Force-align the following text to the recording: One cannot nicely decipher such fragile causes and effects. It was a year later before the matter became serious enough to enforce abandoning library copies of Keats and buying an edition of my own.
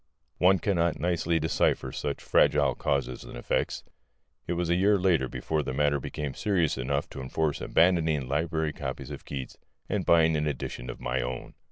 One 0.39 0.57
cannot 0.57 0.99
nicely 0.99 1.37
decipher 1.37 1.91
such 1.91 2.23
fragile 2.23 2.73
causes 2.73 3.23
and 3.23 3.37
effects. 3.37 3.83
It 4.47 4.53
was 4.53 4.67
a 4.71 4.75
year 4.75 4.97
later 4.97 5.27
before 5.29 5.61
the 5.61 5.75
matter 5.75 5.99
became 5.99 6.33
serious 6.33 6.75
enough 6.75 7.07
to 7.11 7.21
enforce 7.21 7.61
abandoning 7.61 8.27
library 8.27 8.73
copies 8.73 9.11
of 9.11 9.25
Keats 9.25 9.57
and 9.87 10.03
buying 10.03 10.35
an 10.35 10.47
edition 10.47 10.89
of 10.89 10.99
my 11.01 11.21
own. 11.21 11.53